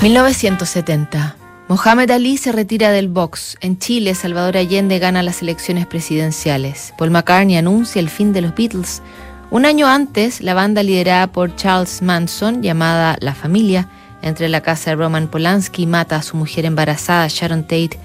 [0.00, 1.34] 1970.
[1.66, 3.58] Mohamed Ali se retira del box.
[3.60, 6.94] En Chile, Salvador Allende gana las elecciones presidenciales.
[6.96, 9.02] Paul McCartney anuncia el fin de los Beatles.
[9.50, 13.88] Un año antes, la banda liderada por Charles Manson, llamada La Familia,
[14.22, 17.98] entre la casa de Roman Polanski, mata a su mujer embarazada, Sharon Tate,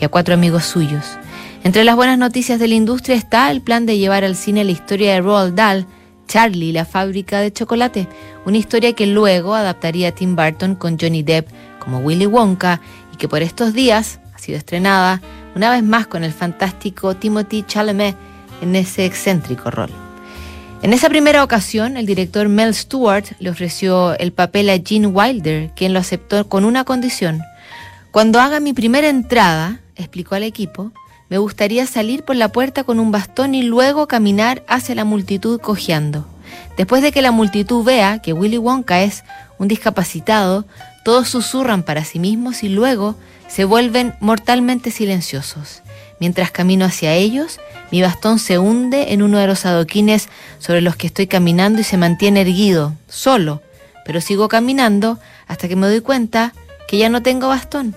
[0.00, 1.04] y a cuatro amigos suyos.
[1.62, 4.72] Entre las buenas noticias de la industria está el plan de llevar al cine la
[4.72, 5.86] historia de Roald Dahl,
[6.26, 8.08] Charlie, la fábrica de chocolate,
[8.44, 11.48] una historia que luego adaptaría Tim Burton con Johnny Depp
[11.78, 12.80] como Willy Wonka
[13.12, 15.20] y que por estos días ha sido estrenada
[15.54, 18.16] una vez más con el fantástico Timothy Chalamet
[18.60, 19.90] en ese excéntrico rol.
[20.82, 25.70] En esa primera ocasión, el director Mel Stewart le ofreció el papel a Gene Wilder,
[25.74, 27.40] quien lo aceptó con una condición.
[28.10, 30.92] Cuando haga mi primera entrada, explicó al equipo,
[31.28, 35.60] me gustaría salir por la puerta con un bastón y luego caminar hacia la multitud
[35.60, 36.26] cojeando.
[36.76, 39.24] Después de que la multitud vea que Willy Wonka es
[39.58, 40.66] un discapacitado,
[41.04, 43.16] todos susurran para sí mismos y luego
[43.48, 45.82] se vuelven mortalmente silenciosos.
[46.20, 50.28] Mientras camino hacia ellos, mi bastón se hunde en uno de los adoquines
[50.58, 53.62] sobre los que estoy caminando y se mantiene erguido, solo,
[54.04, 56.52] pero sigo caminando hasta que me doy cuenta
[56.88, 57.94] que ya no tengo bastón.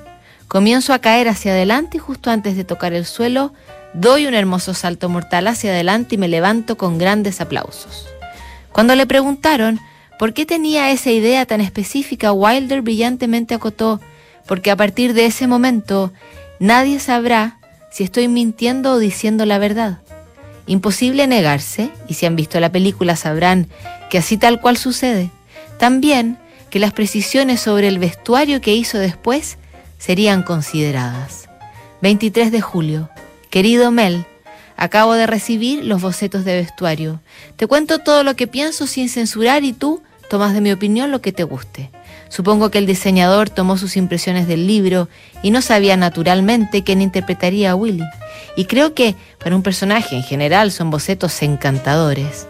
[0.48, 3.54] Comienzo a caer hacia adelante y justo antes de tocar el suelo,
[3.94, 8.08] doy un hermoso salto mortal hacia adelante y me levanto con grandes aplausos.
[8.72, 9.80] Cuando le preguntaron
[10.18, 14.00] por qué tenía esa idea tan específica, Wilder brillantemente acotó,
[14.46, 16.14] porque a partir de ese momento
[16.60, 17.60] nadie sabrá
[17.92, 20.00] si estoy mintiendo o diciendo la verdad.
[20.66, 23.68] Imposible negarse, y si han visto la película sabrán
[24.10, 25.30] que así tal cual sucede.
[25.78, 26.38] También
[26.70, 29.58] que las precisiones sobre el vestuario que hizo después
[29.98, 31.50] serían consideradas.
[32.02, 33.10] 23 de julio.
[33.50, 34.26] Querido Mel,
[34.76, 37.20] acabo de recibir los bocetos de vestuario.
[37.56, 41.22] Te cuento todo lo que pienso sin censurar y tú tomas de mi opinión lo
[41.22, 41.90] que te guste.
[42.30, 45.08] Supongo que el diseñador tomó sus impresiones del libro
[45.42, 48.04] y no sabía naturalmente quién interpretaría a Willy.
[48.56, 52.48] Y creo que para un personaje en general son bocetos encantadores.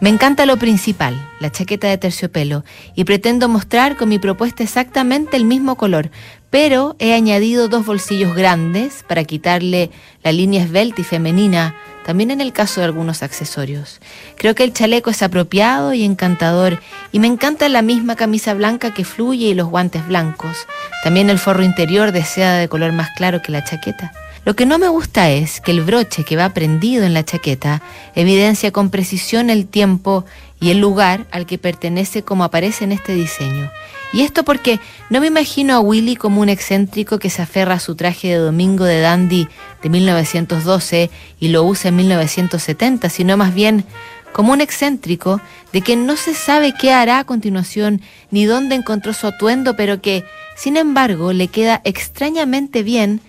[0.00, 2.64] Me encanta lo principal, la chaqueta de terciopelo,
[2.94, 6.10] y pretendo mostrar con mi propuesta exactamente el mismo color,
[6.54, 9.90] pero he añadido dos bolsillos grandes para quitarle
[10.22, 11.74] la línea esbelta y femenina,
[12.06, 14.00] también en el caso de algunos accesorios.
[14.36, 18.94] Creo que el chaleco es apropiado y encantador y me encanta la misma camisa blanca
[18.94, 20.56] que fluye y los guantes blancos.
[21.02, 24.12] También el forro interior desea de color más claro que la chaqueta.
[24.44, 27.80] Lo que no me gusta es que el broche que va prendido en la chaqueta
[28.14, 30.26] evidencia con precisión el tiempo
[30.60, 33.70] y el lugar al que pertenece como aparece en este diseño.
[34.12, 37.80] Y esto porque no me imagino a Willy como un excéntrico que se aferra a
[37.80, 39.48] su traje de domingo de dandy
[39.82, 43.84] de 1912 y lo usa en 1970, sino más bien
[44.32, 45.40] como un excéntrico
[45.72, 50.02] de quien no se sabe qué hará a continuación ni dónde encontró su atuendo, pero
[50.02, 50.24] que,
[50.56, 53.20] sin embargo, le queda extrañamente bien,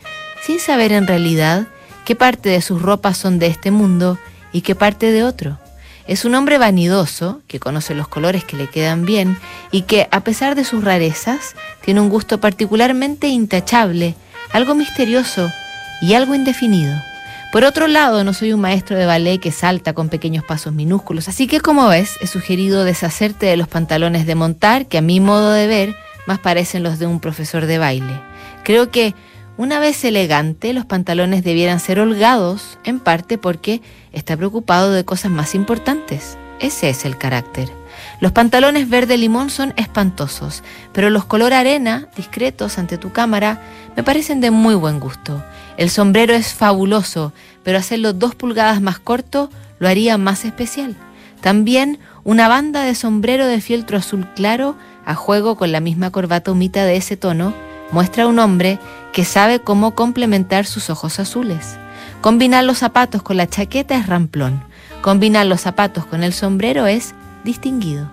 [0.45, 1.65] sin saber en realidad
[2.05, 4.19] qué parte de sus ropas son de este mundo
[4.51, 5.57] y qué parte de otro.
[6.07, 9.39] Es un hombre vanidoso, que conoce los colores que le quedan bien
[9.71, 14.15] y que, a pesar de sus rarezas, tiene un gusto particularmente intachable,
[14.51, 15.49] algo misterioso
[15.99, 16.95] y algo indefinido.
[17.51, 21.27] Por otro lado, no soy un maestro de ballet que salta con pequeños pasos minúsculos,
[21.27, 25.19] así que como ves, he sugerido deshacerte de los pantalones de montar, que a mi
[25.19, 25.95] modo de ver
[26.27, 28.21] más parecen los de un profesor de baile.
[28.63, 29.15] Creo que
[29.57, 35.31] una vez elegante, los pantalones debieran ser holgados, en parte porque está preocupado de cosas
[35.31, 36.37] más importantes.
[36.59, 37.69] Ese es el carácter.
[38.19, 43.61] Los pantalones verde limón son espantosos, pero los color arena, discretos ante tu cámara,
[43.95, 45.43] me parecen de muy buen gusto.
[45.77, 47.31] El sombrero es fabuloso,
[47.63, 49.49] pero hacerlo dos pulgadas más corto
[49.79, 50.95] lo haría más especial.
[51.41, 56.51] También una banda de sombrero de fieltro azul claro a juego con la misma corbata
[56.51, 57.53] humita de ese tono
[57.91, 58.79] muestra a un hombre
[59.13, 61.77] que sabe cómo complementar sus ojos azules.
[62.21, 64.63] Combinar los zapatos con la chaqueta es ramplón.
[65.01, 67.13] Combinar los zapatos con el sombrero es
[67.43, 68.09] distinguido.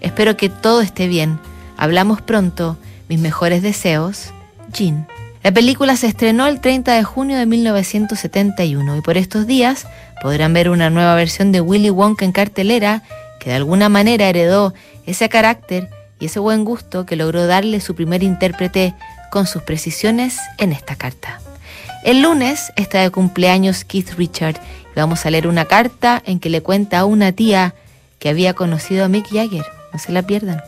[0.00, 1.38] Espero que todo esté bien.
[1.76, 2.76] Hablamos pronto.
[3.08, 4.32] Mis mejores deseos.
[4.72, 5.06] Jean.
[5.42, 9.86] La película se estrenó el 30 de junio de 1971 y por estos días
[10.20, 13.02] podrán ver una nueva versión de Willy Wonka en cartelera
[13.38, 14.74] que de alguna manera heredó
[15.06, 18.94] ese carácter y ese buen gusto que logró darle su primer intérprete
[19.36, 21.42] con sus precisiones en esta carta.
[22.04, 24.58] El lunes está de cumpleaños Keith Richard
[24.94, 27.74] y vamos a leer una carta en que le cuenta a una tía
[28.18, 29.66] que había conocido a Mick Jagger.
[29.92, 30.62] No se la pierdan.